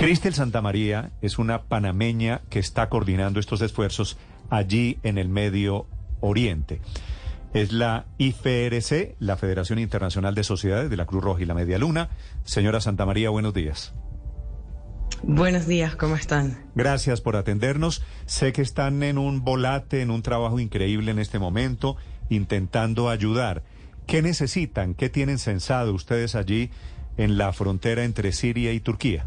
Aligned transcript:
Cristel 0.00 0.32
Santamaría 0.32 1.10
es 1.20 1.38
una 1.38 1.64
panameña 1.64 2.40
que 2.48 2.58
está 2.58 2.88
coordinando 2.88 3.38
estos 3.38 3.60
esfuerzos 3.60 4.16
allí 4.48 4.98
en 5.02 5.18
el 5.18 5.28
Medio 5.28 5.88
Oriente. 6.20 6.80
Es 7.52 7.70
la 7.70 8.06
IFRC, 8.16 9.16
la 9.18 9.36
Federación 9.36 9.78
Internacional 9.78 10.34
de 10.34 10.42
Sociedades 10.42 10.88
de 10.88 10.96
la 10.96 11.04
Cruz 11.04 11.22
Roja 11.22 11.42
y 11.42 11.44
la 11.44 11.52
Media 11.52 11.76
Luna. 11.76 12.08
Señora 12.44 12.80
Santamaría, 12.80 13.28
buenos 13.28 13.52
días. 13.52 13.92
Buenos 15.22 15.66
días, 15.66 15.96
¿cómo 15.96 16.16
están? 16.16 16.70
Gracias 16.74 17.20
por 17.20 17.36
atendernos. 17.36 18.02
Sé 18.24 18.54
que 18.54 18.62
están 18.62 19.02
en 19.02 19.18
un 19.18 19.44
volate, 19.44 20.00
en 20.00 20.10
un 20.10 20.22
trabajo 20.22 20.60
increíble 20.60 21.10
en 21.10 21.18
este 21.18 21.38
momento, 21.38 21.98
intentando 22.30 23.10
ayudar. 23.10 23.64
¿Qué 24.06 24.22
necesitan? 24.22 24.94
¿Qué 24.94 25.10
tienen 25.10 25.38
censado 25.38 25.92
ustedes 25.92 26.36
allí 26.36 26.70
en 27.18 27.36
la 27.36 27.52
frontera 27.52 28.04
entre 28.04 28.32
Siria 28.32 28.72
y 28.72 28.80
Turquía? 28.80 29.26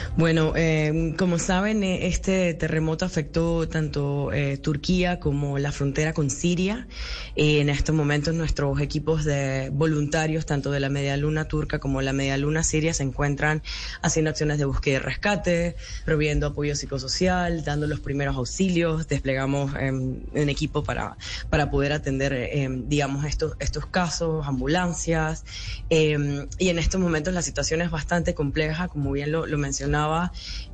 Bueno, 0.17 0.51
eh, 0.57 1.13
como 1.17 1.39
saben, 1.39 1.83
eh, 1.85 2.07
este 2.07 2.53
terremoto 2.53 3.05
afectó 3.05 3.69
tanto 3.69 4.33
eh, 4.33 4.57
Turquía 4.57 5.21
como 5.21 5.57
la 5.57 5.71
frontera 5.71 6.11
con 6.11 6.29
Siria. 6.29 6.85
en 7.35 7.69
estos 7.69 7.95
momentos 7.95 8.35
nuestros 8.35 8.81
equipos 8.81 9.23
de 9.23 9.69
voluntarios, 9.71 10.45
tanto 10.45 10.69
de 10.69 10.81
la 10.81 10.89
Media 10.89 11.15
Luna 11.15 11.45
turca 11.45 11.79
como 11.79 12.01
la 12.01 12.11
Media 12.11 12.37
Luna 12.37 12.61
siria, 12.61 12.93
se 12.93 13.03
encuentran 13.03 13.63
haciendo 14.01 14.31
acciones 14.31 14.57
de 14.57 14.65
búsqueda 14.65 14.97
y 14.97 14.99
rescate, 14.99 15.75
proveyendo 16.03 16.47
apoyo 16.47 16.75
psicosocial, 16.75 17.63
dando 17.63 17.87
los 17.87 18.01
primeros 18.01 18.35
auxilios. 18.35 19.07
Desplegamos 19.07 19.73
em, 19.79 20.23
un 20.33 20.49
equipo 20.49 20.83
para, 20.83 21.17
para 21.49 21.71
poder 21.71 21.93
atender, 21.93 22.33
em, 22.33 22.89
digamos, 22.89 23.23
estos, 23.23 23.55
estos 23.59 23.85
casos, 23.85 24.45
ambulancias. 24.45 25.45
Em, 25.89 26.47
y 26.57 26.67
en 26.67 26.79
estos 26.79 26.99
momentos 26.99 27.33
la 27.33 27.41
situación 27.41 27.81
es 27.81 27.91
bastante 27.91 28.33
compleja, 28.33 28.89
como 28.89 29.13
bien 29.13 29.31
lo, 29.31 29.47
lo 29.47 29.57
mencionaba 29.57 30.00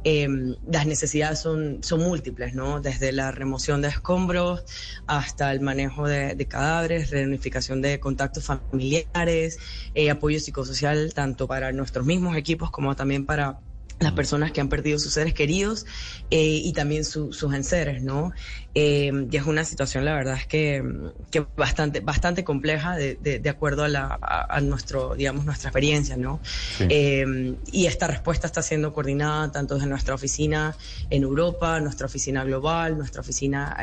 Em, 0.03 0.55
las 0.71 0.85
necesidades 0.85 1.39
son, 1.39 1.79
son 1.83 2.01
múltiples, 2.01 2.53
¿no? 2.53 2.79
Desde 2.81 3.11
la 3.11 3.31
remoción 3.31 3.81
de 3.81 3.89
escombros 3.89 4.63
hasta 5.05 5.51
el 5.51 5.59
manejo 5.59 6.07
de, 6.07 6.47
cadáveres, 6.47 7.09
reunificación 7.09 7.81
de 7.81 7.99
contactos 7.99 8.45
familiares, 8.45 9.59
eh, 9.93 10.09
apoyo 10.09 10.39
psicosocial 10.39 11.13
tanto 11.13 11.47
para 11.47 11.71
nuestros 11.71 12.05
mismos 12.05 12.37
equipos 12.37 12.71
como 12.71 12.95
también 12.95 13.25
para 13.25 13.59
las 13.99 14.13
personas 14.13 14.51
que 14.51 14.61
han 14.61 14.69
perdido 14.69 14.99
sus 14.99 15.13
seres 15.13 15.33
queridos 15.33 15.85
eh, 16.29 16.61
y 16.63 16.73
también 16.73 17.03
sus 17.03 17.41
enseres, 17.53 18.03
¿no? 18.03 18.31
Eh, 18.75 19.11
y 19.31 19.37
es 19.37 19.43
una 19.47 19.63
situación, 19.63 20.05
la 20.05 20.13
verdad 20.13 20.35
es 20.35 20.45
que, 20.45 20.83
que 21.31 21.43
bastante, 21.55 21.99
bastante 21.99 22.43
compleja 22.43 22.95
de, 22.95 23.15
de, 23.15 23.49
acuerdo 23.49 23.83
a, 23.83 23.87
la, 23.87 24.19
a, 24.21 24.61
nuestro, 24.61 25.15
digamos, 25.15 25.45
nuestra 25.45 25.69
experiencia, 25.69 26.15
¿no? 26.15 26.39
Eh, 26.79 27.55
y 27.71 27.87
esta 27.87 28.05
respuesta 28.05 28.45
está 28.45 28.61
siendo 28.61 28.93
coordinada 28.93 29.51
tanto 29.51 29.75
desde 29.75 29.87
nuestra 29.87 30.13
oficina 30.13 30.75
en 31.09 31.23
Europa, 31.23 31.79
nuestra 31.79 32.05
oficina 32.05 32.43
global, 32.43 32.99
nuestra 32.99 33.21
oficina 33.21 33.75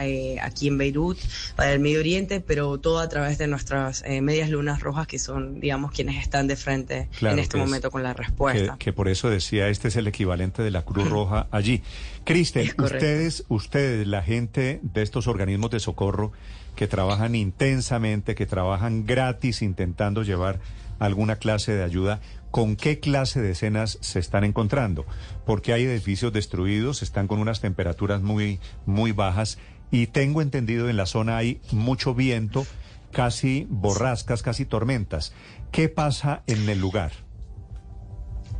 aquí 0.43 0.69
en 0.69 0.79
Beirut, 0.79 1.19
para 1.57 1.73
el 1.73 1.81
Medio 1.81 1.99
Oriente, 1.99 2.39
pero 2.41 2.79
todo 2.79 3.01
a 3.01 3.09
través 3.09 3.37
de 3.39 3.49
nuestras 3.49 4.05
medias 4.23 4.49
lunas 4.49 4.81
rojas 4.81 5.09
que 5.09 5.19
son, 5.19 5.59
digamos, 5.59 5.91
quienes 5.91 6.23
están 6.23 6.47
de 6.47 6.55
frente 6.55 7.09
en 7.21 7.39
este 7.41 7.57
momento 7.57 7.91
con 7.91 8.05
la 8.05 8.13
respuesta. 8.13 8.77
Que, 8.79 8.85
que 8.85 8.93
por 8.93 9.09
eso 9.09 9.29
decía, 9.29 9.67
este 9.69 9.89
es 9.89 9.97
el 9.97 10.04
el 10.05 10.09
equivalente 10.09 10.63
de 10.63 10.71
la 10.71 10.83
Cruz 10.83 11.09
Roja 11.09 11.49
allí. 11.51 11.83
Cristel, 12.25 12.75
ustedes, 12.79 13.45
ustedes, 13.49 14.07
la 14.07 14.23
gente 14.23 14.81
de 14.83 15.03
estos 15.03 15.27
organismos 15.27 15.71
de 15.71 15.81
socorro 15.81 16.33
que 16.77 16.87
trabajan 16.87 17.35
intensamente, 17.35 18.35
que 18.35 18.47
trabajan 18.47 19.07
gratis 19.07 19.63
intentando 19.63 20.23
llevar 20.23 20.61
alguna 20.99 21.37
clase 21.37 21.73
de 21.73 21.83
ayuda, 21.83 22.21
¿con 22.51 22.77
qué 22.77 23.01
clase 23.01 23.41
de 23.41 23.53
escenas 23.53 23.99
se 24.01 24.19
están 24.19 24.45
encontrando? 24.45 25.07
Porque 25.45 25.73
hay 25.73 25.85
edificios 25.85 26.33
destruidos, 26.33 27.03
están 27.03 27.27
con 27.27 27.41
unas 27.41 27.61
temperaturas 27.61 28.23
muy, 28.23 28.61
muy 28.87 29.13
bajas 29.13 29.59
y 29.91 30.09
tengo 30.09 30.43
entendido 30.43 30.89
en 30.89 30.97
la 30.97 31.07
zona 31.07 31.37
hay 31.37 31.61
mucho 31.73 32.15
viento, 32.15 32.67
casi 33.13 33.67
borrascas, 33.71 34.43
casi 34.43 34.65
tormentas. 34.65 35.33
¿Qué 35.73 35.89
pasa 35.89 36.43
en 36.47 36.69
el 36.69 36.81
lugar? 36.81 37.24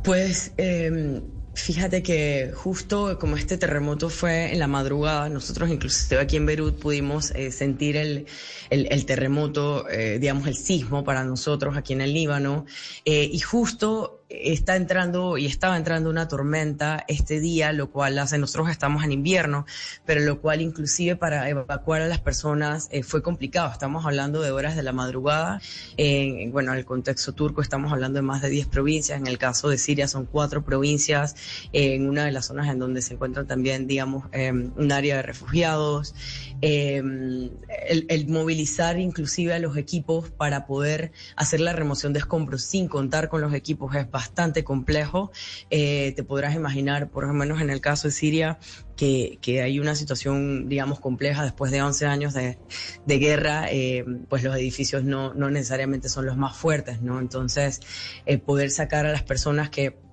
Pues 0.05 0.51
eh, 0.57 1.21
Fíjate 1.55 2.03
que 2.03 2.51
justo 2.53 3.17
como 3.17 3.37
este 3.37 3.57
terremoto 3.57 4.09
fue 4.09 4.51
en 4.51 4.59
la 4.59 4.67
madrugada, 4.67 5.29
nosotros 5.29 5.69
inclusive 5.69 6.19
aquí 6.19 6.35
en 6.35 6.45
Beirut 6.45 6.77
pudimos 6.77 7.31
eh, 7.31 7.49
sentir 7.49 7.95
el, 7.95 8.25
el, 8.69 9.05
terremoto, 9.05 9.87
eh, 9.87 10.19
digamos 10.19 10.47
el 10.47 10.57
sismo 10.57 11.05
para 11.05 11.23
nosotros 11.23 11.77
aquí 11.77 11.93
en 11.93 12.01
el 12.01 12.13
Líbano, 12.13 12.65
eh, 13.05 13.29
y 13.31 13.39
justo 13.39 14.24
está 14.29 14.75
entrando 14.75 15.37
y 15.37 15.45
estaba 15.45 15.77
entrando 15.77 16.09
una 16.09 16.27
tormenta 16.27 17.03
este 17.07 17.39
día, 17.39 17.71
lo 17.73 17.91
cual 17.91 18.17
hace, 18.17 18.37
nosotros 18.37 18.69
estamos 18.69 19.03
en 19.03 19.11
invierno, 19.11 19.65
pero 20.05 20.21
lo 20.21 20.41
cual 20.41 20.61
inclusive 20.61 21.15
para 21.15 21.47
evacuar 21.47 22.01
a 22.01 22.07
las 22.07 22.19
personas 22.19 22.87
eh, 22.91 23.03
fue 23.03 23.21
complicado. 23.21 23.71
Estamos 23.71 24.05
hablando 24.05 24.41
de 24.41 24.51
horas 24.51 24.75
de 24.75 24.83
la 24.83 24.93
madrugada. 24.93 25.61
En, 25.97 26.51
bueno, 26.51 26.71
en 26.71 26.79
el 26.79 26.85
contexto 26.85 27.33
turco 27.33 27.61
estamos 27.61 27.91
hablando 27.91 28.17
de 28.17 28.23
más 28.23 28.41
de 28.41 28.49
10 28.49 28.67
provincias. 28.67 29.19
En 29.19 29.27
el 29.27 29.37
caso 29.37 29.69
de 29.69 29.77
Siria 29.77 30.07
son 30.07 30.25
cuatro 30.25 30.63
provincias, 30.63 31.35
en 31.71 32.09
una 32.09 32.25
de 32.25 32.31
las 32.31 32.47
zonas 32.47 32.67
en 32.67 32.79
donde 32.79 33.01
se 33.01 33.13
encuentra 33.13 33.45
también, 33.45 33.87
digamos, 33.87 34.25
em, 34.31 34.71
un 34.75 34.91
área 34.91 35.17
de 35.17 35.21
refugiados. 35.21 36.15
Em, 36.61 37.51
el, 37.87 38.05
el 38.09 38.27
movilizar 38.27 38.97
inclusive 38.99 39.53
a 39.53 39.59
los 39.59 39.77
equipos 39.77 40.31
para 40.31 40.65
poder 40.65 41.11
hacer 41.35 41.59
la 41.59 41.73
remoción 41.73 42.13
de 42.13 42.19
escombros 42.19 42.63
sin 42.63 42.87
contar 42.87 43.29
con 43.29 43.41
los 43.41 43.53
equipos 43.53 43.93
es 43.95 44.07
bastante 44.15 44.63
complejo. 44.63 45.29
Eh, 45.69 46.13
te 46.15 46.23
podrás 46.23 46.55
imaginar, 46.55 47.09
por 47.09 47.27
lo 47.27 47.33
menos 47.33 47.59
en 47.59 47.69
el 47.69 47.81
caso 47.81 48.07
de 48.07 48.13
Siria, 48.13 48.59
que, 48.95 49.39
que 49.41 49.61
hay 49.61 49.77
una 49.77 49.93
situación, 49.93 50.69
digamos, 50.69 51.01
compleja 51.01 51.43
después 51.43 51.69
de 51.69 51.81
11 51.81 52.05
años 52.05 52.33
de, 52.33 52.57
de 53.05 53.19
guerra, 53.19 53.65
eh, 53.69 54.05
pues 54.29 54.41
los 54.41 54.55
edificios 54.55 55.03
no, 55.03 55.33
no 55.33 55.49
necesariamente 55.49 56.07
son 56.07 56.25
los 56.25 56.37
más 56.37 56.55
fuertes, 56.55 57.01
¿no? 57.01 57.19
Entonces, 57.19 57.81
eh, 58.25 58.37
poder 58.37 58.71
sacar 58.71 59.05
a 59.05 59.11
las 59.11 59.23
personas 59.23 59.69
que 59.69 60.04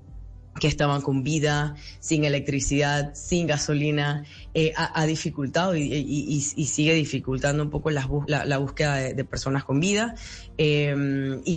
que 0.62 0.68
estaban 0.68 1.00
con 1.00 1.24
vida, 1.24 1.74
sin 1.98 2.22
electricidad, 2.22 3.16
sin 3.16 3.48
gasolina, 3.48 4.24
eh, 4.54 4.72
ha, 4.76 5.06
dificultado 5.06 5.74
y, 5.74 6.40
sigue 6.40 6.94
dificultando 6.94 7.64
un 7.64 7.70
poco 7.70 7.90
la, 7.90 8.06
la, 8.28 8.58
búsqueda 8.58 8.94
de, 8.94 9.24
personas 9.24 9.64
con 9.64 9.80
vida, 9.80 10.14
eh, 10.58 10.94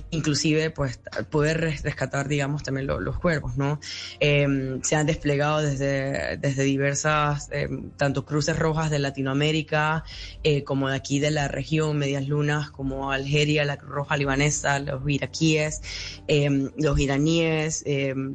inclusive 0.10 0.72
pues 0.72 1.00
poder 1.30 1.60
rescatar, 1.84 2.28
digamos, 2.28 2.64
también 2.64 2.88
los 2.88 3.20
cuerpos, 3.20 3.58
¿no? 3.58 3.80
Eh, 4.20 4.80
se 4.82 4.96
han 4.96 5.06
desplegado 5.06 5.62
desde, 5.62 6.38
desde 6.38 6.64
diversas, 6.64 7.52
tanto 7.98 8.26
cruces 8.26 8.58
rojas 8.58 8.90
de 8.90 8.98
Latinoamérica, 8.98 10.04
como 10.64 10.90
de 10.90 10.96
aquí 10.96 11.20
de 11.20 11.30
la 11.30 11.48
región, 11.48 12.00
Medias 12.00 12.28
Lunas, 12.28 12.72
como 12.72 13.12
Algeria, 13.12 13.66
la 13.66 13.78
Cruz 13.78 13.92
Roja 13.92 14.18
Libanesa, 14.18 14.80
los 14.80 15.08
iraquíes, 15.08 15.82
los 16.76 17.00
iraníes, 17.00 17.84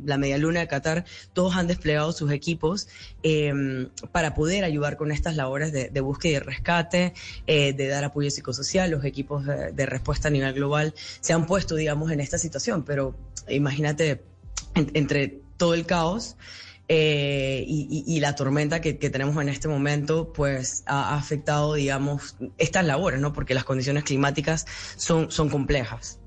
la 0.04 0.16
Media 0.16 0.38
Luna 0.38 0.59
de 0.60 0.68
Qatar, 0.68 1.04
todos 1.32 1.56
han 1.56 1.66
desplegado 1.66 2.12
sus 2.12 2.30
equipos 2.32 2.88
para 4.12 4.34
poder 4.34 4.64
ayudar 4.64 4.96
con 4.96 5.12
estas 5.12 5.36
labores 5.36 5.72
de, 5.72 6.00
búsqueda 6.00 6.36
y 6.36 6.38
rescate, 6.38 7.14
eh, 7.46 7.72
de 7.72 7.88
dar 7.88 8.04
apoyo 8.04 8.30
psicosocial. 8.30 8.90
Los 8.90 9.04
equipos 9.04 9.44
de, 9.46 9.86
respuesta 9.86 10.28
a 10.28 10.30
nivel 10.30 10.52
global 10.54 10.94
se 11.20 11.32
han 11.32 11.46
puesto, 11.46 11.74
digamos, 11.74 12.10
en 12.10 12.20
esta 12.20 12.38
situación, 12.38 12.84
pero 12.84 13.14
imagínate 13.48 14.22
entre 14.74 15.40
todo 15.56 15.74
el 15.74 15.86
caos. 15.86 16.36
Eh, 16.92 17.64
y, 17.68 18.18
la 18.18 18.34
tormenta 18.34 18.80
que, 18.80 18.94
tenemos 18.94 19.40
en 19.40 19.48
este 19.48 19.68
momento, 19.68 20.32
pues 20.32 20.82
ha 20.86 21.16
afectado, 21.16 21.74
digamos, 21.74 22.36
estas 22.58 22.84
labores, 22.84 23.20
¿no? 23.20 23.32
Porque 23.32 23.54
las 23.54 23.62
condiciones 23.62 24.02
climáticas 24.02 24.66
son 24.96 25.28
complejas. 25.50 26.18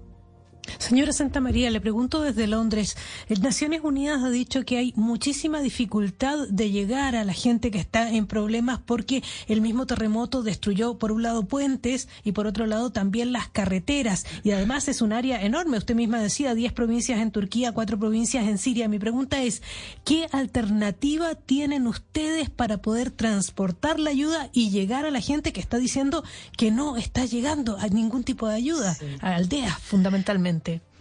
Señora 0.78 1.13
Santa 1.13 1.40
María, 1.40 1.69
le 1.72 1.81
pregunto 1.81 2.22
desde 2.22 2.47
Londres. 2.47 2.97
Naciones 3.41 3.81
Unidas 3.84 4.24
ha 4.24 4.29
dicho 4.29 4.63
que 4.63 4.78
hay 4.78 4.94
muchísima 4.96 5.61
dificultad 5.61 6.47
de 6.49 6.72
llegar 6.72 7.16
a 7.16 7.23
la 7.23 7.34
gente 7.34 7.72
que 7.72 7.79
está 7.79 8.09
en 8.09 8.28
problemas 8.28 8.79
porque 8.85 9.23
el 9.47 9.61
mismo 9.61 9.85
terremoto 9.85 10.43
destruyó 10.43 10.97
por 10.97 11.11
un 11.11 11.23
lado 11.23 11.46
puentes 11.46 12.08
y 12.23 12.32
por 12.32 12.47
otro 12.47 12.66
lado 12.66 12.91
también 12.91 13.32
las 13.32 13.49
carreteras. 13.49 14.26
Y 14.43 14.52
además 14.52 14.87
es 14.87 15.02
un 15.02 15.14
área 15.14 15.41
enorme. 15.41 15.78
Usted 15.78 15.96
misma 15.96 16.22
decía 16.22 16.55
10 16.55 16.73
provincias 16.73 17.20
en 17.20 17.32
Turquía, 17.32 17.72
4 17.72 17.99
provincias 17.99 18.47
en 18.47 18.58
Siria. 18.58 18.87
Mi 18.87 18.99
pregunta 18.99 19.41
es, 19.41 19.61
¿qué 20.05 20.28
alternativa 20.32 21.35
tienen 21.35 21.87
ustedes 21.87 22.49
para 22.49 22.78
poder 22.78 23.11
transportar 23.11 23.99
la 23.99 24.09
ayuda 24.09 24.49
y 24.53 24.70
llegar 24.70 25.05
a 25.05 25.11
la 25.11 25.22
gente 25.22 25.53
que 25.53 25.61
está 25.61 25.78
diciendo 25.78 26.23
que 26.58 26.72
no 26.72 26.97
está 26.97 27.26
llegando 27.26 27.78
a 27.78 27.87
ningún 27.87 28.23
tipo 28.23 28.47
de 28.47 28.55
ayuda? 28.55 28.97
A 29.22 29.35
aldeas 29.35 29.78
fundamentalmente. 29.79 30.53
frecuente. 30.61 30.92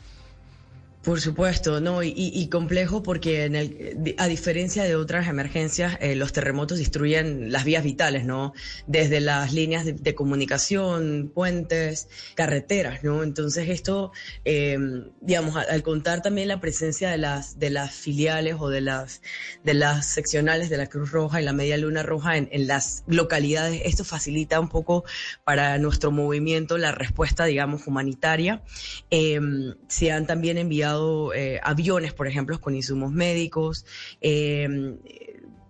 Por 1.03 1.21
supuesto, 1.21 1.81
no, 1.81 2.05
y, 2.05 2.49
complejo 2.49 3.03
porque 3.03 3.45
en 3.45 3.57
el, 3.57 4.15
a 4.19 4.29
diferencia 4.29 4.85
de 4.85 4.95
otras 4.95 5.27
emergencias, 5.27 5.99
eh, 6.01 6.15
los 6.15 6.33
terremotos 6.33 6.79
destruyen 6.79 7.51
las 7.51 7.65
vías 7.65 7.83
vitales, 7.83 8.25
¿no? 8.25 8.53
Desde 8.87 9.21
las 9.21 9.53
líneas 9.53 9.85
de, 9.85 10.15
comunicación, 10.15 11.33
puentes, 11.35 12.09
carreteras, 12.37 13.03
¿no? 13.03 13.25
Entonces 13.25 13.69
esto, 13.69 14.13
eh, 14.45 14.79
digamos, 15.21 15.57
al, 15.57 15.83
contar 15.83 16.23
también 16.23 16.47
la 16.47 16.61
presencia 16.61 17.11
de 17.11 17.19
las 17.19 17.59
de 17.59 17.71
las 17.71 17.93
filiales 17.93 18.57
o 18.61 18.69
de 18.69 18.83
las 18.83 19.23
de 19.65 19.75
las 19.75 20.07
seccionales 20.07 20.71
de 20.71 20.77
la 20.77 20.87
Cruz 20.87 21.11
Roja 21.11 21.43
y 21.43 21.45
la 21.45 21.53
Media 21.53 21.79
Luna 21.79 22.05
Roja 22.05 22.37
en, 22.37 22.49
las 22.69 23.03
localidades, 23.09 23.83
esto 23.85 24.05
facilita 24.05 24.61
un 24.61 24.69
poco 24.69 25.03
para 25.43 25.79
nuestro 25.79 26.13
movimiento 26.13 26.79
la 26.79 26.93
respuesta, 26.93 27.45
digamos, 27.45 27.89
humanitaria. 27.89 28.63
Eh, 29.11 29.41
se 29.89 30.13
han 30.13 30.27
también 30.27 30.59
enviado 30.59 30.92
eh, 31.35 31.61
aviones, 31.63 32.13
por 32.13 32.27
ejemplo, 32.27 32.61
con 32.61 32.75
insumos 32.75 33.13
médicos, 33.13 33.85
em, 34.21 34.99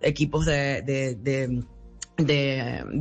equipos 0.00 0.46
de, 0.46 1.64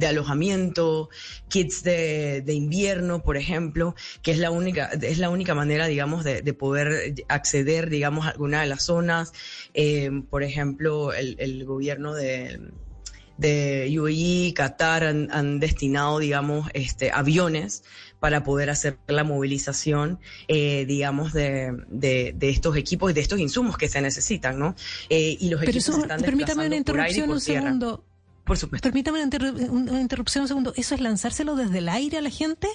alojamiento, 0.07 1.09
kits 1.50 1.83
de, 1.83 2.44
invierno, 2.53 3.23
por 3.23 3.38
ejemplo, 3.38 3.95
que 4.21 4.31
es 4.31 4.39
la 4.39 4.51
única, 4.51 4.89
es 5.01 5.18
la 5.18 5.29
única 5.29 5.56
manera, 5.56 5.88
digamos, 5.88 6.23
de, 6.23 6.53
poder 6.53 7.15
acceder, 7.27 7.89
digamos, 7.89 8.25
a 8.25 8.29
alguna 8.29 8.62
de 8.62 8.67
las 8.67 8.83
zonas. 8.83 9.33
Em, 9.74 10.24
por 10.24 10.44
ejemplo, 10.44 11.13
el, 11.13 11.65
gobierno 11.65 12.13
de 12.13 12.59
de 13.41 13.99
UAE, 13.99 14.53
Qatar 14.53 15.03
han, 15.03 15.29
han, 15.31 15.59
destinado, 15.59 16.19
digamos, 16.19 16.69
este, 16.73 17.11
aviones 17.11 17.83
para 18.19 18.43
poder 18.43 18.69
hacer 18.69 18.99
la 19.07 19.23
movilización, 19.23 20.19
eh, 20.47 20.85
digamos, 20.85 21.33
de, 21.33 21.75
de, 21.89 22.35
estos 22.41 22.77
equipos 22.77 23.09
y 23.09 23.13
de 23.15 23.21
estos 23.21 23.39
insumos 23.39 23.77
que 23.77 23.89
se 23.89 23.99
necesitan, 23.99 24.59
¿no? 24.59 24.75
Eh, 25.09 25.38
y 25.39 25.49
los 25.49 25.59
Pero 25.59 25.71
equipos 25.71 25.89
eso, 25.89 26.01
están 26.03 26.21
permítame 26.21 26.67
una 26.67 26.75
interrupción 26.75 27.29
un 27.31 27.41
segundo. 27.41 28.03
Por 28.45 28.57
supuesto. 28.57 28.88
Permítame 28.88 29.23
una, 29.23 30.01
interrupción 30.01 30.43
un 30.43 30.47
segundo. 30.47 30.73
¿Eso 30.75 30.93
es 30.93 31.01
lanzárselo 31.01 31.55
desde 31.55 31.79
el 31.79 31.89
aire 31.89 32.19
a 32.19 32.21
la 32.21 32.29
gente? 32.29 32.67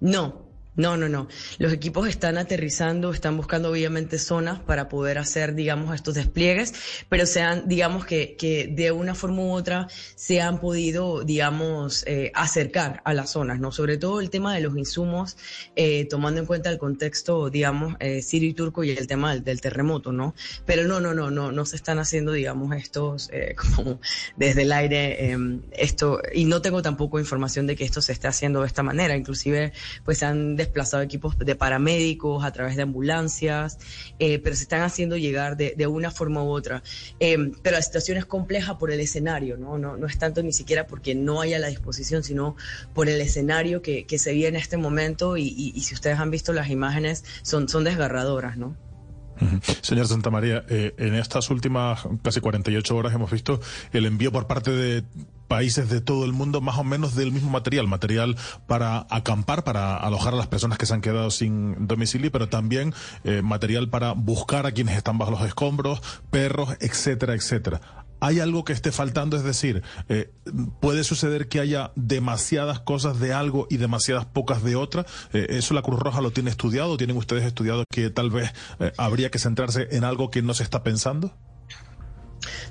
No, 0.00 0.46
no, 0.76 0.96
no, 0.96 1.08
no. 1.08 1.28
Los 1.58 1.72
equipos 1.72 2.08
están 2.08 2.36
aterrizando, 2.36 3.12
están 3.12 3.36
buscando 3.36 3.70
obviamente 3.70 4.18
zonas 4.18 4.58
para 4.58 4.88
poder 4.88 5.18
hacer, 5.18 5.54
digamos, 5.54 5.94
estos 5.94 6.14
despliegues, 6.14 6.74
pero 7.08 7.26
sean, 7.26 7.68
digamos, 7.68 8.04
que, 8.06 8.34
que 8.36 8.66
de 8.66 8.90
una 8.90 9.14
forma 9.14 9.42
u 9.42 9.52
otra 9.52 9.86
se 10.16 10.40
han 10.40 10.60
podido, 10.60 11.22
digamos, 11.22 12.04
eh, 12.06 12.32
acercar 12.34 13.02
a 13.04 13.14
las 13.14 13.30
zonas, 13.30 13.60
¿no? 13.60 13.70
Sobre 13.70 13.98
todo 13.98 14.20
el 14.20 14.30
tema 14.30 14.52
de 14.54 14.62
los 14.62 14.76
insumos, 14.76 15.36
eh, 15.76 16.06
tomando 16.06 16.40
en 16.40 16.46
cuenta 16.46 16.70
el 16.70 16.78
contexto, 16.78 17.50
digamos, 17.50 17.94
eh, 18.00 18.20
sirio 18.20 18.48
y 18.48 18.54
turco 18.54 18.82
y 18.82 18.90
el 18.90 19.06
tema 19.06 19.36
del, 19.36 19.60
terremoto, 19.60 20.10
¿no? 20.10 20.34
Pero 20.66 20.84
no, 20.84 20.98
no, 20.98 21.14
no, 21.14 21.30
no, 21.30 21.52
no 21.52 21.66
se 21.66 21.76
están 21.76 22.00
haciendo, 22.00 22.32
digamos, 22.32 22.74
estos, 22.76 23.30
como 23.76 24.00
desde 24.36 24.62
el 24.62 24.72
aire, 24.72 25.30
em, 25.30 25.62
esto, 25.70 26.20
y 26.34 26.46
no 26.46 26.60
tengo 26.60 26.82
tampoco 26.82 27.20
información 27.20 27.68
de 27.68 27.76
que 27.76 27.84
esto 27.84 28.02
se 28.02 28.12
esté 28.12 28.26
haciendo 28.26 28.62
de 28.62 28.66
esta 28.66 28.82
manera, 28.82 29.16
inclusive, 29.16 29.72
pues 30.04 30.24
han 30.24 30.56
desplazado 30.64 31.02
equipos 31.02 31.38
de 31.38 31.54
paramédicos 31.54 32.44
a 32.44 32.52
través 32.52 32.76
de 32.76 32.82
ambulancias, 32.82 33.78
eh, 34.18 34.38
pero 34.38 34.56
se 34.56 34.62
están 34.62 34.82
haciendo 34.82 35.16
llegar 35.16 35.56
de, 35.56 35.86
una 35.86 36.10
forma 36.10 36.42
u 36.42 36.48
otra. 36.48 36.82
Eh, 37.20 37.52
pero 37.62 37.76
la 37.76 37.82
situación 37.82 38.18
es 38.18 38.24
compleja 38.24 38.78
por 38.78 38.90
el 38.90 39.00
escenario, 39.00 39.56
¿no? 39.56 39.78
¿no? 39.78 40.06
Es 40.06 40.18
tanto 40.18 40.42
ni 40.42 40.52
siquiera 40.52 40.86
porque 40.86 41.14
no 41.14 41.40
haya 41.40 41.58
la 41.58 41.68
disposición, 41.68 42.24
sino 42.24 42.56
por 42.94 43.08
el 43.08 43.20
escenario 43.20 43.82
que, 43.82 44.04
se 44.14 44.32
vive 44.32 44.48
en 44.48 44.56
este 44.56 44.76
momento 44.76 45.36
y, 45.36 45.72
y, 45.74 45.80
si 45.80 45.92
ustedes 45.92 46.18
han 46.18 46.30
visto 46.30 46.52
las 46.52 46.70
imágenes, 46.70 47.24
son, 47.42 47.68
son 47.68 47.84
desgarradoras, 47.84 48.56
¿no? 48.56 48.76
Señor 49.82 50.08
Santa 50.08 50.30
María, 50.30 50.64
eh, 50.68 50.94
en 50.98 51.14
estas 51.14 51.50
últimas 51.50 52.06
casi 52.22 52.40
48 52.40 52.96
horas 52.96 53.14
hemos 53.14 53.30
visto 53.30 53.60
el 53.92 54.06
envío 54.06 54.32
por 54.32 54.46
parte 54.46 54.70
de 54.70 55.04
países 55.48 55.88
de 55.88 56.00
todo 56.00 56.24
el 56.24 56.32
mundo 56.32 56.60
más 56.60 56.78
o 56.78 56.84
menos 56.84 57.14
del 57.14 57.32
mismo 57.32 57.50
material, 57.50 57.86
material 57.86 58.36
para 58.66 59.06
acampar, 59.10 59.64
para 59.64 59.96
alojar 59.96 60.34
a 60.34 60.36
las 60.36 60.46
personas 60.46 60.78
que 60.78 60.86
se 60.86 60.94
han 60.94 61.00
quedado 61.00 61.30
sin 61.30 61.86
domicilio, 61.86 62.32
pero 62.32 62.48
también 62.48 62.94
eh, 63.24 63.42
material 63.42 63.88
para 63.88 64.12
buscar 64.12 64.66
a 64.66 64.72
quienes 64.72 64.96
están 64.96 65.18
bajo 65.18 65.30
los 65.30 65.42
escombros, 65.42 66.02
perros, 66.30 66.76
etcétera, 66.80 67.34
etcétera. 67.34 68.03
¿Hay 68.24 68.40
algo 68.40 68.64
que 68.64 68.72
esté 68.72 68.90
faltando? 68.90 69.36
Es 69.36 69.44
decir, 69.44 69.82
eh, 70.08 70.32
¿puede 70.80 71.04
suceder 71.04 71.46
que 71.46 71.60
haya 71.60 71.92
demasiadas 71.94 72.80
cosas 72.80 73.20
de 73.20 73.34
algo 73.34 73.66
y 73.68 73.76
demasiadas 73.76 74.24
pocas 74.24 74.62
de 74.62 74.76
otra? 74.76 75.04
Eh, 75.34 75.48
¿Eso 75.50 75.74
la 75.74 75.82
Cruz 75.82 76.00
Roja 76.00 76.22
lo 76.22 76.30
tiene 76.30 76.48
estudiado? 76.48 76.96
¿Tienen 76.96 77.18
ustedes 77.18 77.44
estudiado 77.44 77.84
que 77.92 78.08
tal 78.08 78.30
vez 78.30 78.50
eh, 78.80 78.92
habría 78.96 79.30
que 79.30 79.38
centrarse 79.38 79.88
en 79.90 80.04
algo 80.04 80.30
que 80.30 80.40
no 80.40 80.54
se 80.54 80.62
está 80.62 80.82
pensando? 80.82 81.34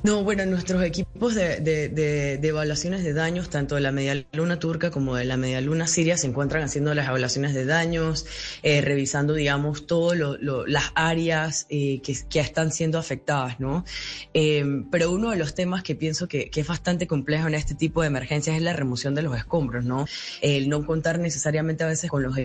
No, 0.04 0.22
bueno, 0.22 0.46
nuestros 0.46 0.84
equipos 0.84 1.34
de, 1.34 1.62
de, 1.62 2.34
evaluaciones 2.46 3.06
de 3.06 3.14
daños, 3.14 3.50
tanto 3.50 3.76
de 3.76 3.82
la 3.82 3.94
media 3.94 4.26
luna 4.34 4.60
turca 4.60 4.92
como 4.92 5.16
de 5.16 5.24
la 5.24 5.38
media 5.38 5.62
luna 5.62 5.88
siria, 5.88 6.18
se 6.18 6.28
encuentran 6.28 6.62
haciendo 6.62 6.94
las 6.94 7.08
evaluaciones 7.08 7.54
de 7.54 7.64
daños, 7.64 8.26
eh, 8.64 8.82
revisando, 8.82 9.34
digamos, 9.34 9.88
todas 9.88 10.20
las 10.68 10.92
áreas 10.96 11.68
eh, 11.70 12.02
que, 12.02 12.40
están 12.42 12.74
siendo 12.74 13.00
afectadas, 13.00 13.62
¿no? 13.62 13.86
Em, 14.34 14.90
pero 14.90 15.10
uno 15.10 15.32
de 15.32 15.38
los 15.38 15.56
temas 15.56 15.84
que 15.84 15.96
pienso 15.96 16.28
que, 16.28 16.50
que, 16.50 16.60
es 16.60 16.68
bastante 16.68 17.08
complejo 17.08 17.48
en 17.48 17.56
este 17.56 17.74
tipo 17.74 18.02
de 18.02 18.08
emergencias 18.08 18.58
es 18.58 18.62
la 18.62 18.74
remoción 18.74 19.16
de 19.16 19.22
los 19.22 19.38
escombros, 19.38 19.86
¿no? 19.86 20.06
El 20.42 20.68
no 20.68 20.86
contar 20.86 21.18
necesariamente 21.18 21.86
a 21.86 21.88
veces 21.88 22.10
con 22.10 22.24
los 22.24 22.36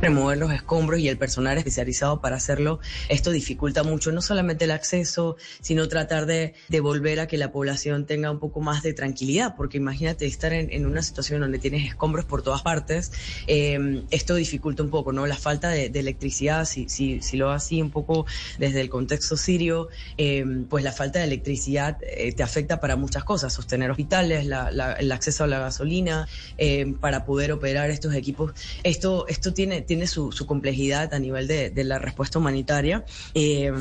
remover 0.00 0.38
los 0.38 0.52
escombros 0.52 1.00
y 1.00 1.08
el 1.08 1.18
personal 1.18 1.58
especializado 1.58 2.20
para 2.20 2.36
hacerlo, 2.36 2.80
esto 3.08 3.30
dificulta 3.30 3.82
mucho 3.82 4.12
no 4.12 4.22
solamente 4.22 4.64
el 4.64 4.70
acceso, 4.70 5.36
sino 5.60 5.88
tratar 5.88 6.26
de, 6.26 6.54
volver 6.80 7.20
a 7.20 7.26
que 7.26 7.36
la 7.36 7.52
población 7.52 8.06
tenga 8.06 8.30
un 8.30 8.38
poco 8.38 8.60
más 8.60 8.82
de 8.82 8.94
tranquilidad, 8.94 9.54
porque 9.56 9.76
imagínate 9.76 10.26
estar 10.26 10.52
en, 10.52 10.86
una 10.86 11.02
situación 11.02 11.40
donde 11.40 11.58
tienes 11.58 11.86
escombros 11.86 12.24
por 12.24 12.42
todas 12.42 12.62
partes, 12.62 13.12
em, 13.46 14.04
esto 14.10 14.34
dificulta 14.34 14.82
un 14.82 14.90
poco, 14.90 15.12
¿no? 15.12 15.26
La 15.26 15.36
falta 15.36 15.68
de, 15.68 15.90
electricidad, 16.00 16.64
si, 16.64 16.88
si, 16.88 17.20
si, 17.20 17.36
lo 17.36 17.50
así 17.50 17.82
un 17.82 17.90
poco 17.90 18.24
desde 18.58 18.80
el 18.80 18.88
contexto 18.88 19.36
sirio, 19.36 19.88
em, 20.16 20.64
pues 20.64 20.82
la 20.82 20.92
falta 20.92 21.18
de 21.18 21.26
electricidad 21.26 21.98
eh, 22.02 22.32
te 22.32 22.42
afecta 22.42 22.80
para 22.80 22.96
muchas 22.96 23.24
cosas, 23.24 23.52
sostener 23.52 23.90
hospitales, 23.90 24.46
el 24.46 25.12
acceso 25.12 25.44
a 25.44 25.46
la 25.46 25.58
gasolina, 25.58 26.26
em, 26.56 26.94
para 26.94 27.26
poder 27.26 27.52
operar 27.52 27.90
estos 27.90 28.14
equipos. 28.14 28.52
Esto, 28.82 29.26
esto 29.28 29.52
tiene 29.52 29.82
tiene 29.90 30.06
su, 30.06 30.30
complejidad 30.46 31.12
a 31.14 31.18
nivel 31.18 31.48
de, 31.48 31.72
la 31.82 31.98
respuesta 31.98 32.38
humanitaria 32.38 33.04
eh, 33.34 33.72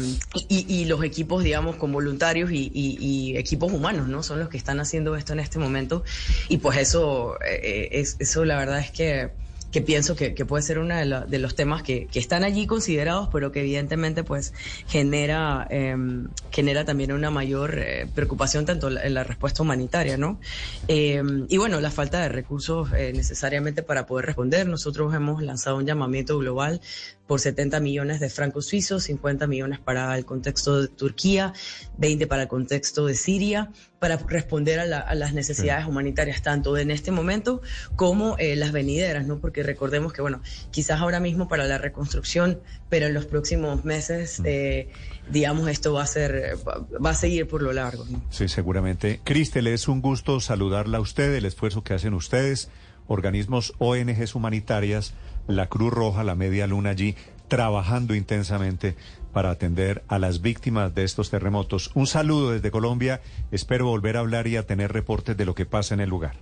y, 0.47 0.85
los 0.85 1.03
equipos, 1.03 1.43
digamos, 1.43 1.75
con 1.75 1.91
voluntarios 1.91 2.49
y, 2.51 3.37
equipos 3.37 3.71
humanos, 3.71 4.07
¿no? 4.07 4.23
Son 4.23 4.39
los 4.39 4.49
que 4.49 4.57
están 4.57 4.79
haciendo 4.79 5.15
esto 5.15 5.33
en 5.33 5.39
este 5.39 5.59
momento 5.59 6.03
y 6.47 6.57
pues 6.57 6.79
eso, 6.79 7.37
eh, 7.45 7.89
es, 7.91 8.15
eso 8.17 8.43
la 8.43 8.57
verdad 8.57 8.79
es 8.79 8.89
que 8.89 9.29
que 9.71 9.81
pienso 9.81 10.15
que, 10.15 10.33
puede 10.45 10.63
ser 10.63 10.79
uno 10.79 10.95
de, 10.95 11.39
los 11.39 11.55
temas 11.55 11.83
que, 11.83 12.07
están 12.13 12.43
allí 12.43 12.65
considerados, 12.65 13.29
pero 13.31 13.51
que 13.51 13.61
evidentemente 13.61 14.23
pues 14.23 14.53
genera, 14.87 15.67
em, 15.69 16.27
genera 16.51 16.85
también 16.85 17.11
una 17.11 17.29
mayor 17.29 17.77
eh, 17.77 18.07
preocupación 18.13 18.65
tanto 18.65 18.89
en 18.89 19.13
la 19.13 19.23
respuesta 19.23 19.61
humanitaria, 19.63 20.17
¿no? 20.17 20.39
Em, 20.87 21.45
y 21.49 21.57
bueno, 21.57 21.79
la 21.81 21.91
falta 21.91 22.21
de 22.21 22.29
recursos 22.29 22.89
eh, 22.93 23.11
necesariamente 23.13 23.83
para 23.83 24.05
poder 24.05 24.25
responder. 24.25 24.67
Nosotros 24.67 25.13
hemos 25.13 25.41
lanzado 25.43 25.77
un 25.77 25.85
llamamiento 25.85 26.37
global 26.37 26.81
por 27.29 27.39
70 27.39 27.79
millones 27.79 28.19
de 28.19 28.27
francos 28.27 28.65
suizos, 28.65 29.03
50 29.03 29.45
millones 29.45 29.79
para 29.79 30.17
el 30.17 30.25
contexto 30.25 30.81
de 30.81 30.87
Turquía, 30.87 31.53
20 31.97 32.25
para 32.25 32.41
el 32.41 32.47
contexto 32.47 33.05
de 33.05 33.13
Siria, 33.13 33.69
para 33.99 34.17
responder 34.17 34.79
a, 34.79 35.13
las 35.13 35.33
necesidades 35.33 35.85
humanitarias, 35.85 36.41
tanto 36.41 36.75
en 36.75 36.89
este 36.89 37.11
momento 37.11 37.61
como 37.95 38.35
eh, 38.39 38.55
las 38.55 38.71
venideras, 38.71 39.27
¿no? 39.27 39.39
Porque 39.39 39.58
recordemos 39.63 40.13
que, 40.13 40.21
bueno, 40.21 40.41
quizás 40.71 40.99
ahora 40.99 41.19
mismo 41.19 41.47
para 41.47 41.65
la 41.65 41.77
reconstrucción, 41.77 42.59
pero 42.89 43.07
en 43.07 43.13
los 43.13 43.25
próximos 43.25 43.85
meses, 43.85 44.39
mm. 44.39 44.43
eh, 44.45 44.89
digamos, 45.29 45.69
esto 45.69 45.93
va 45.93 46.03
a 46.03 46.07
ser, 46.07 46.57
va 47.03 47.11
a 47.11 47.15
seguir 47.15 47.47
por 47.47 47.61
lo 47.61 47.73
largo. 47.73 48.05
Sí, 48.29 48.47
seguramente. 48.47 49.21
Cristel, 49.23 49.67
es 49.67 49.87
un 49.87 50.01
gusto 50.01 50.39
saludarla 50.39 50.97
a 50.97 51.01
usted, 51.01 51.33
el 51.35 51.45
esfuerzo 51.45 51.83
que 51.83 51.93
hacen 51.93 52.13
ustedes, 52.13 52.69
organismos 53.07 53.73
ONGs 53.79 54.35
humanitarias 54.35 55.13
la 55.49 55.67
Cruz 55.67 55.91
Roja, 55.91 56.23
la 56.23 56.35
Media 56.35 56.67
Luna 56.67 56.91
allí, 56.91 57.15
trabajando 57.47 58.13
intensamente 58.13 58.95
para 59.33 59.49
atender 59.49 60.03
a 60.07 60.19
las 60.19 60.41
víctimas 60.41 60.93
de 60.93 61.03
estos 61.03 61.29
terremotos. 61.29 61.91
Un 61.95 62.07
saludo 62.07 62.51
desde 62.51 62.71
Colombia. 62.71 63.21
Espero 63.51 63.87
volver 63.87 64.17
a 64.17 64.19
hablar 64.19 64.47
y 64.47 64.57
a 64.57 64.65
tener 64.65 64.93
reportes 64.93 65.35
de 65.35 65.45
lo 65.45 65.55
que 65.55 65.65
pasa 65.65 65.95
en 65.95 66.01
el 66.01 66.09
lugar. 66.09 66.35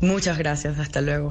Muchas 0.00 0.38
gracias. 0.38 0.78
Hasta 0.78 1.02
luego. 1.02 1.30